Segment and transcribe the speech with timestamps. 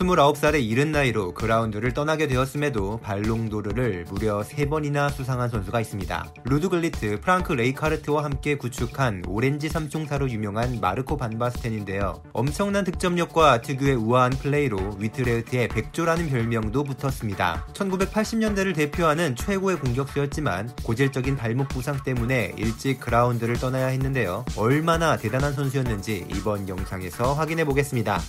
[0.00, 6.32] 29살의 이른 나이로 그라운드를 떠나게 되었음에도 발롱도르를 무려 3번이나 수상한 선수가 있습니다.
[6.44, 12.22] 루드 굴리트, 프랑크 레이카르트와 함께 구축한 오렌지 삼총사로 유명한 마르코 반바스텐인데요.
[12.32, 17.66] 엄청난 득점력과 특유의 우아한 플레이로 위트레흐트의 백조라는 별명도 붙었습니다.
[17.74, 24.46] 1980년대를 대표하는 최고의 공격수였지만 고질적인 발목 부상 때문에 일찍 그라운드를 떠나야 했는데요.
[24.56, 28.20] 얼마나 대단한 선수였는지 이번 영상에서 확인해 보겠습니다.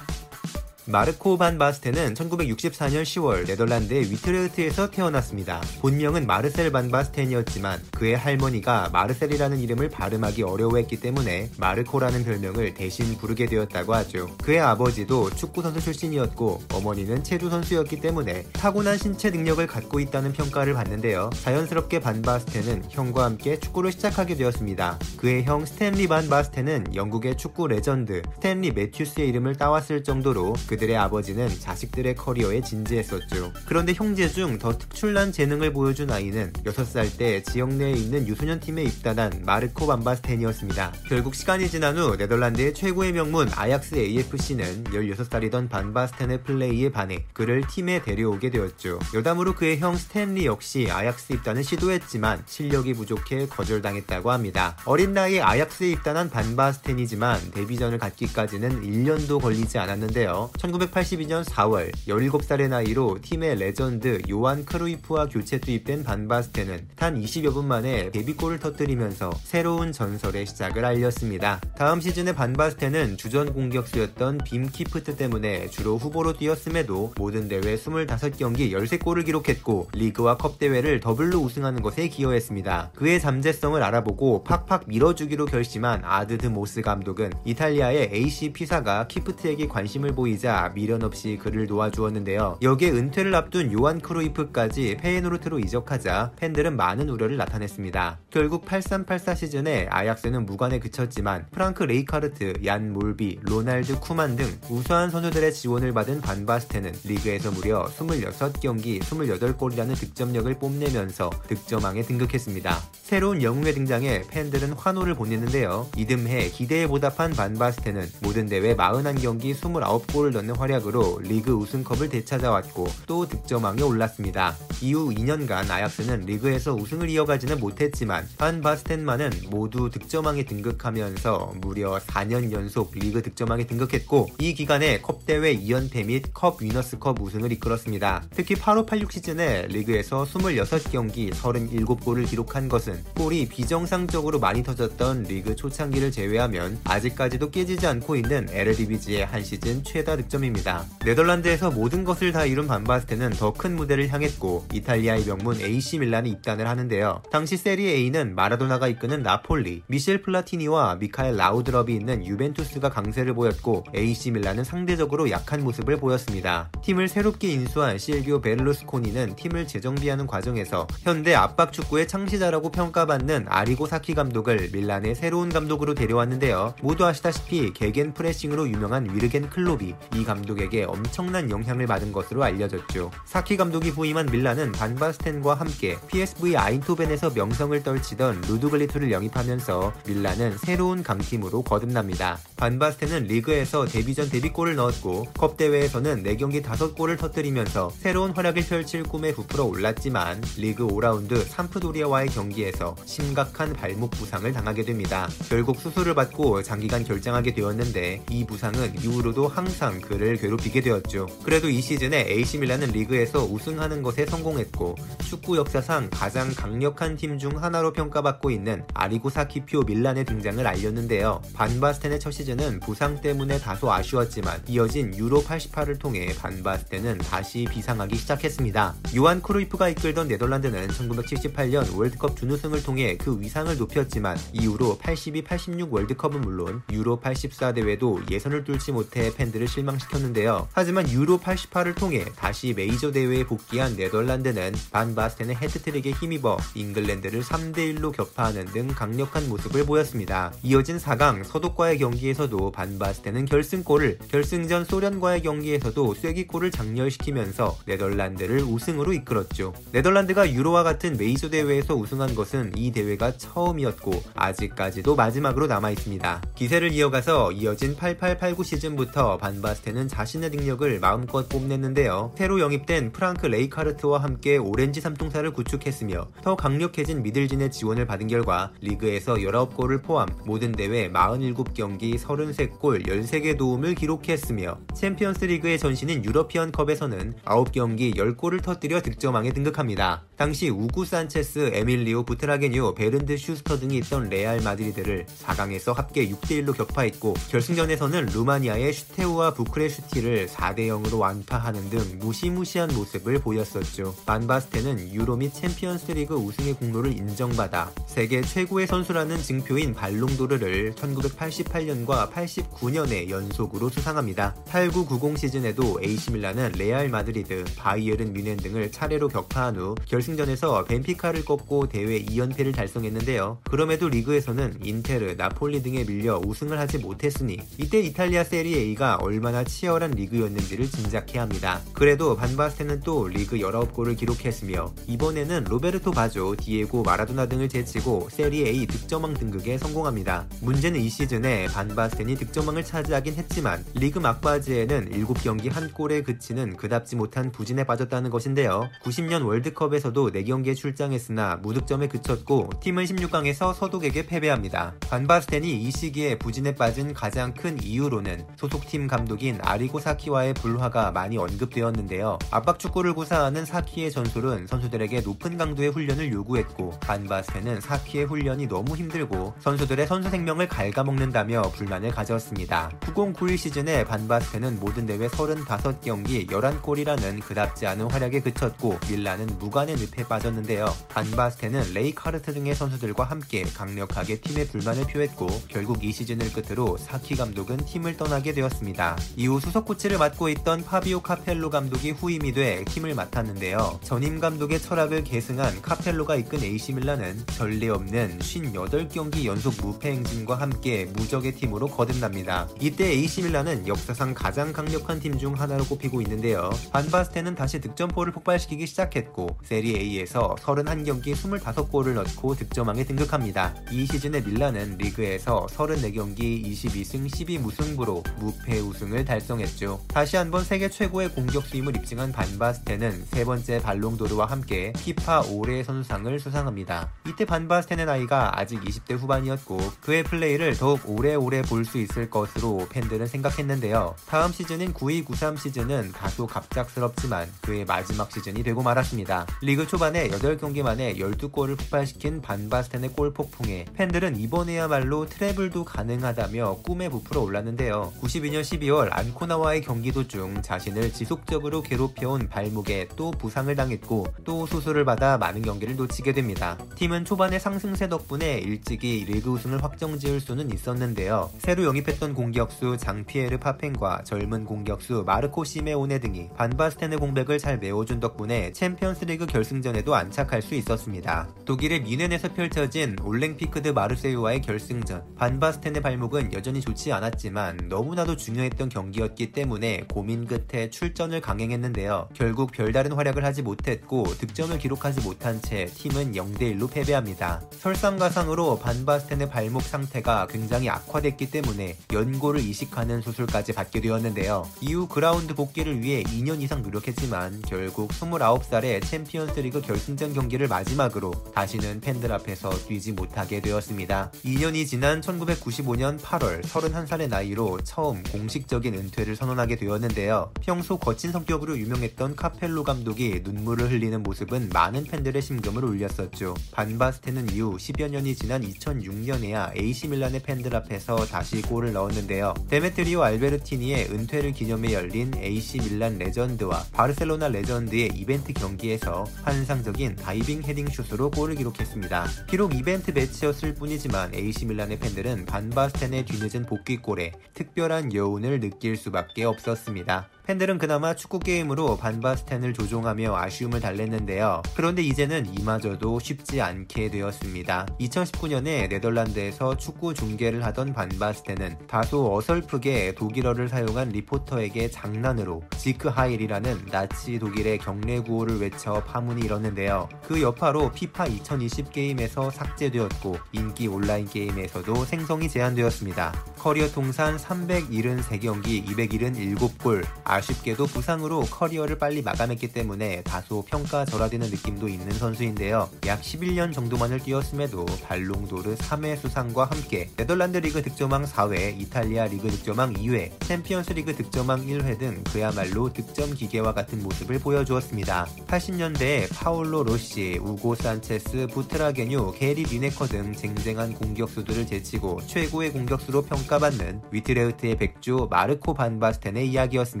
[0.86, 5.60] 마르코 반 바스텐은 1964년 10월 네덜란드의 위트르흐트에서 태어났습니다.
[5.80, 13.46] 본명은 마르셀 반 바스텐이었지만 그의 할머니가 마르셀이라는 이름을 발음하기 어려워했기 때문에 마르코라는 별명을 대신 부르게
[13.46, 14.30] 되었다고 하죠.
[14.42, 21.30] 그의 아버지도 축구선수 출신이었고 어머니는 체조선수였기 때문에 타고난 신체 능력을 갖고 있다는 평가를 받는데요.
[21.42, 24.98] 자연스럽게 반 바스텐은 형과 함께 축구를 시작하게 되었습니다.
[25.18, 30.96] 그의 형 스탠리 반 바스텐은 영국의 축구 레전드 스탠리 매튜스의 이름을 따왔을 정도로 그 그들의
[30.96, 33.52] 아버지는 자식들의 커리어에 진지했었죠.
[33.66, 38.82] 그런데 형제 중 더 특출난 재능을 보여준 아이는 6살 때 지역 내에 있는 유소년 팀에
[38.82, 40.92] 입단한 마르코 반바스텐이었습니다.
[41.08, 48.02] 결국 시간이 지난 후 네덜란드의 최고의 명문 아약스 AFC는 16살이던 반바스텐의 플레이에 반해 그를 팀에
[48.02, 48.98] 데려오게 되었죠.
[49.14, 54.76] 여담으로 그의 형 스탠리 역시 아약스 입단을 시도했지만 실력이 부족해 거절당했다고 합니다.
[54.84, 60.50] 어린 나이에 아약스에 입단한 반바스텐이지만 데뷔전을 갖기까지는 1년도 걸리지 않았는데요.
[60.60, 68.10] 1982년 4월 17살의 나이로 팀의 레전드 요한 크루이프와 교체 투입된 반바스텐은 단 20여 분 만에
[68.10, 71.60] 데뷔골을 터뜨리면서 새로운 전설의 시작을 알렸습니다.
[71.76, 79.24] 다음 시즌의 반바스텐은 주전 공격수였던 빔 키프트 때문에 주로 후보로 뛰었음에도 모든 대회 25경기 13골을
[79.24, 82.90] 기록했고 리그와 컵 대회를 더블로 우승하는 것에 기여했습니다.
[82.94, 90.12] 그의 잠재성을 알아보고 팍팍 밀어주기로 결심한 아트 데 모스 감독은 이탈리아의 AC 피사가 키프트에게 관심을
[90.14, 92.58] 보이자 미련 없이 그를 놓아주었는데요.
[92.62, 98.18] 여기에 은퇴를 앞둔 요한 크루이프까지 페이노르트로 이적하자 팬들은 많은 우려를 나타냈습니다.
[98.30, 105.52] 결국 83-84 시즌에 아약스는 무관에 그쳤지만 프랑크 레이카르트, 얀 몰비, 로날드 쿠만 등 우수한 선수들의
[105.52, 112.76] 지원을 받은 반바스텐은 리그에서 무려 26경기 28골이라는 득점력을 뽐내면서 득점왕에 등극했습니다.
[112.92, 115.88] 새로운 영웅의 등장에 팬들은 환호를 보냈는데요.
[115.96, 123.82] 이듬해 기대에 보답한 반바스텐은 모든 대회 41경기 29골을 넣는 활약으로 리그 우승컵을 되찾아왔고 또 득점왕에
[123.82, 124.56] 올랐습니다.
[124.80, 132.92] 이후 2년간 아약스는 리그에서 우승을 이어가지는 못했지만 반 바스텐만은 모두 득점왕에 등극하면서 무려 4년 연속
[132.94, 138.22] 리그 득점왕에 등극했고 이 기간에 컵 대회 2연패 및 컵 위너스컵 우승을 이끌었습니다.
[138.34, 146.78] 특히 8586 시즌에 리그에서 26경기 37골을 기록한 것은 골이 비정상적으로 많이 터졌던 리그 초창기를 제외하면
[146.84, 150.84] 아직까지도 깨지지 않고 있는 에레디비시의 한 시즌 최다 득점 득점입니다.
[151.04, 156.66] 네덜란드에서 모든 것을 다 이룬 반바스텐은 더 큰 무대를 향했고 이탈리아의 명문 AC 밀란에 입단을
[156.66, 157.22] 하는데요.
[157.30, 164.30] 당시 세리에 A는 마라도나가 이끄는 나폴리, 미셸 플라티니와 미카엘 라우드럽이 있는 유벤투스가 강세를 보였고 AC
[164.30, 166.70] 밀란은 상대적으로 약한 모습을 보였습니다.
[166.82, 174.14] 팀을 새롭게 인수한 실비오 베를루스코니는 팀을 재정비하는 과정에서 현대 압박 축구의 창시자라고 평가받는 아리고 사키
[174.14, 176.74] 감독을 밀란의 새로운 감독으로 데려왔는데요.
[176.82, 183.10] 모두 아시다시피 Gegenpressing으로 유명한 위르겐 클롭이 이 감독에게 엄청난 영향을 받은 것으로 알려졌죠.
[183.24, 191.02] 사키 감독이 부임한 밀란은 반바스텐과 함께 PSV 아인트호벤에서 명성을 떨치던 루드 굴리트를 영입하면서 밀란은 새로운
[191.02, 192.38] 강팀으로 거듭납니다.
[192.56, 199.64] 반바스텐은 리그에서 데뷔전 데뷔골을 넣었고 컵 대회에서는 4경기 5골을 터뜨리면서 새로운 활약을 펼칠 꿈에 부풀어
[199.64, 205.28] 올랐지만 리그 5라운드 삼프도리아와의 경기에서 심각한 발목 부상을 당하게 됩니다.
[205.48, 211.28] 결국 수술을 받고 장기간 결장하게 되었는데 이 부상은 이후로도 항상 그 그를 괴롭히게 되었죠.
[211.44, 214.96] 그래도 이 시즌에 AC 밀란은 리그에서 우승하는 것에 성공했고
[215.28, 221.40] 축구 역사상 가장 강력한 팀 중 하나로 평가받고 있는 아리고사키표 밀란의 등장을 알렸는데요.
[221.54, 228.96] 반바스텐의 첫 시즌은 부상 때문에 다소 아쉬웠지만 이어진 유로 88을 통해 반바스텐은 다시 비상하기 시작했습니다.
[229.16, 236.82] 요한 크루이프가 이끌던 네덜란드는 1978년 월드컵 준우승을 통해 그 위상을 높였지만 이후로 82-86 월드컵은 물론
[236.90, 240.20] 유로 84 대회도 예선을 뚫지 못해 팬들을 실망 시켰습니다.
[240.20, 240.68] 시켰는데요.
[240.72, 248.12] 하지만 유로 88을 통해 다시 메이저 대회에 복귀한 네덜란드는 반 바스텐의 해트트릭에 힘입어 잉글랜드를 3대1로
[248.12, 250.52] 격파하는 등 강력한 모습을 보였습니다.
[250.62, 259.72] 이어진 4강 서독과의 경기에서도 반 바스텐은 결승골을 결승전 소련과의 경기에서도 쐐기골을 작렬시키면서 네덜란드를 우승으로 이끌었죠.
[259.92, 266.42] 네덜란드가 유로와 같은 메이저 대회에서 우승한 것은 이 대회가 처음이었고 아직까지도 마지막으로 남아 있습니다.
[266.54, 272.32] 기세를 이어가서 이어진 88-89 시즌부터 반 바스텐 반바스텐은 자신의 능력을 마음껏 뽐냈는데요.
[272.36, 279.34] 새로 영입된 프랑크 레이카르트와 함께 오렌지 삼총사를 구축했으며 더 강력해진 미들진의 지원을 받은 결과 리그에서
[279.34, 288.16] 19골을 포함 모든 대회 47경기 33골 13개 도움을 기록했으며 챔피언스 리그의 전신인 유러피언 컵에서는 9경기
[288.16, 290.24] 10골을 터뜨려 득점왕에 등극합니다.
[290.40, 297.34] 당시 우고 산체스, 에밀리오 부트라게뇨, 베른드 슈스터 등이 있던 레알 마드리드를 4강에서 합계 6대1로 격파했고
[297.50, 304.16] 결승전에서는 루마니아의 슈테아우아 부쿠레슈티를 4대0으로 완파하는 등 무시무시한 모습을 보였었죠.
[304.24, 313.28] 반바스텐은 유로 및 챔피언스 리그 우승의 공로를 인정받아 세계 최고의 선수라는 증표인 발롱도르를 1988년과 89년에
[313.28, 314.54] 연속으로 수상합니다.
[314.70, 316.00] 89-90 시즌에도
[316.32, 322.74] 밀란은 레알 마드리드, 바이에른 뮌헨 등을 차례로 격파한 후 결승 결승전에서 벤피카를 꺾고 대회 2연패를
[322.74, 323.58] 달성했는데요.
[323.70, 330.12] 그럼에도 리그에서는 인테르, 나폴리 등에 밀려 우승을 하지 못했으니 이때 이탈리아 세리에 A가 얼마나 치열한
[330.12, 331.80] 리그였는지를 짐작케 합니다.
[331.92, 338.86] 그래도 반바스텐은 또 리그 19골을 기록했으며 이번에는 로베르토 바조, 디에고 마라도나 등을 제치고 세리에 A
[338.86, 340.46] 득점왕 등극에 성공합니다.
[340.60, 347.50] 문제는 이 시즌에 반바스텐이 득점왕을 차지하긴 했지만 리그 막바지에는 7경기 한 골에 그치는 그답지 못한
[347.50, 348.88] 부진에 빠졌다는 것인데요.
[349.04, 354.94] 90년 월드컵에서도 선수도 4경기에 출장했으나 무득점에 그쳤고 팀은 16강에서 서독에게 패배합니다.
[355.08, 362.38] 반바스텐이 이 시기에 부진에 빠진 가장 큰 이유로는 소속팀 감독인 아리고 사키와의 불화가 많이 언급되었는데요.
[362.50, 369.54] 압박 축구를 구사하는 사키의 전술은 선수들에게 높은 강도의 훈련을 요구했고 반바스텐은 사키의 훈련이 너무 힘들고
[369.60, 372.90] 선수들의 선수 생명을 갉아먹는다며 불만을 가졌습니다.
[373.06, 380.86] 9091 시즌에 반바스텐은 모든 대회 35경기 11골이라는 그답지 않은 활약에 그쳤고 밀란은 무관의 늪에 빠졌는데요.
[381.08, 387.78] 반바스텐은 레이카르트 등의 선수들과 함께 강력하게 팀의 불만을 표했고 결국 이 시즌을 끝으로 사키 감독은
[387.86, 389.16] 팀을 떠나게 되었습니다.
[389.36, 394.00] 이후 수석 코치를 맡고 있던 파비오 카펠로 감독이 후임이 돼 팀을 맡았는데요.
[394.02, 401.06] 전임 감독의 철학을 계승한 카펠로가 이끈 AC 밀라는 전례 없는 58경기 연속 무패 행진과 함께
[401.06, 402.68] 무적의 팀으로 거듭납니다.
[402.80, 406.70] 이때 AC 밀라는 역사상 가장 강력한 팀 중 하나로 꼽히고 있는데요.
[406.92, 413.74] 반바스테는 다시 득점포를 폭발시키기 시작했고 세리 A에서 31경기 25골을 넣고 득점왕에 등극합니다.
[413.90, 420.00] 이 시즌의 밀라는 리그에서 34경기 22승 12무승부로 무패 우승을 달성했죠.
[420.08, 427.10] 다시 한번 세계 최고의 공격수임을 입증한 반바스텐은 세 번째 발롱도르와 함께 피파 올해의 선수상을 수상합니다.
[427.26, 433.26] 이때 반바스텐의 나이가 아직 20대 후반이었고 그의 플레이를 더욱 오래오래 볼 수 있을 것으로 팬들은
[433.26, 434.14] 생각했는데요.
[434.28, 439.46] 다음 시즌인 92-93 시즌은 다소 갑작스럽지만 그의 마지막 시즌이 되고 말았습니다.
[439.62, 447.40] 리그 초반에 8경기 만에 12골을 폭발시킨 반바스텐의 골 폭풍에 팬들은 이번에야말로 트레블도 가능하다며 꿈에 부풀어
[447.40, 448.12] 올랐는데요.
[448.20, 455.38] 92년 12월 안코나와의 경기 도중 자신을 지속적으로 괴롭혀온 발목에 또 부상을 당했고 또 수술을 받아
[455.38, 456.76] 많은 경기를 놓치게 됩니다.
[456.96, 461.50] 팀은 초반의 상승세 덕분에 일찍이 리그 우승을 확정지을 수는 있었는데요.
[461.58, 468.72] 새로 영입했던 공격수 장피에르 파팽과 젊은 공격수 마르코 시메오네 등이 반바스텐의 공백을 잘 메워준 덕분에
[468.72, 471.48] 챔피언스리그 결 결승전에도 안착할 수 있었습니다.
[471.64, 480.06] 독일의 뮌헨에서 펼쳐진 올랭피크드 마르세유와의 결승전 반바스텐의 발목은 여전히 좋지 않았지만 너무나도 중요했던 경기였기 때문에
[480.12, 482.30] 고민 끝에 출전을 강행했는데요.
[482.34, 487.62] 결국 별다른 활약을 하지 못했고 득점을 기록하지 못한 채 팀은 0대1로 패배합니다.
[487.70, 494.66] 설상가상으로 반바스텐의 발목 상태가 굉장히 악화됐기 때문에 연골을 이식하는 수술까지 받게 되었는데요.
[494.80, 502.00] 이후 그라운드 복귀를 위해 2년 이상 노력했지만 결국 29살에 챔피언 챔스리그 결승전 경기를 마지막으로 다시는
[502.00, 504.32] 팬들 앞에서 뛰지 못하게 되었습니다.
[504.44, 510.50] 2년이 지난 1995년 8월 31살의 나이로 처음 공식적인 은퇴를 선언하게 되었는데요.
[510.62, 516.54] 평소 거친 성격으로 유명했던 카펠로 감독이 눈물을 흘리는 모습은 많은 팬들의 심금을 울렸었죠.
[516.72, 522.54] 반바스텐은 이후 10여 년이 지난 2006년에야 AC 밀란의 팬들 앞에서 다시 골을 넣었는데요.
[522.70, 530.86] 데메트리오 알베르티니의 은퇴를 기념해 열린 AC 밀란 레전드와 바르셀로나 레전드의 이벤트 경기에서 환상적인 다이빙 헤딩
[530.86, 532.24] 슛으로 골을 기록했습니다.
[532.48, 540.28] 비록 이벤트 매치였을 뿐이지만 AC 밀란의 팬들은 반바스텐의 뒤늦은 복귀골에 특별한 여운을 느낄 수밖에 없었습니다.
[540.50, 544.62] 팬들은 그나마 축구 게임으로 반바스텐을 조종하며 아쉬움을 달랬는데요.
[544.74, 547.86] 그런데 이제는 이마저도 쉽지 않게 되었습니다.
[548.00, 557.38] 2019년에 네덜란드에서 축구 중계를 하던 반바스텐은 다소 어설프게 독일어를 사용한 리포터에게 장난으로 Sieg Heil이라는 나치
[557.38, 560.08] 독일의 경례 구호를 외쳐 파문이 일었는데요.
[560.26, 566.32] 그 여파로 피파 2020 게임에서 삭제되었고 인기 온라인 게임에서도 생성이 제한되었습니다.
[566.58, 575.88] 커리어 통산 373경기 277골 아쉽게도 부상으로 커리어를 빨리 마감했기 때문에 다소 평가절하되는 느낌도 있는 선수인데요.
[576.06, 582.94] 약 11년 정도만을 뛰었음에도 발롱도르 3회 수상과 함께 네덜란드 리그 득점왕 4회, 이탈리아 리그 득점왕
[582.94, 588.26] 2회, 챔피언스 리그 득점왕 1회 등 그야말로 득점 기계와 같은 모습을 보여주었습니다.
[588.46, 597.02] 80년대에 파올로 로시, 우고 산체스, 부트라게뇨, 게리 리네커 등 쟁쟁한 공격수들을 제치고 최고의 공격수로 평가받는
[597.10, 600.00] 위트레흐트의 백조 마르코 반바스텐의 이야기였습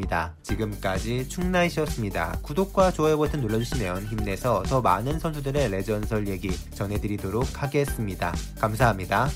[0.42, 2.38] 지금까지 충나이시였습니다.
[2.42, 8.34] 구독과 좋아요 버튼 눌러주시면 힘내서 더 많은 선수들의 레전설 얘기 전해드리도록 하겠습니다.
[8.58, 9.28] 감사합니다.